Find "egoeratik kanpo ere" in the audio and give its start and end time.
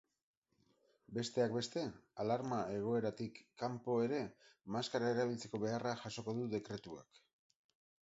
2.79-4.25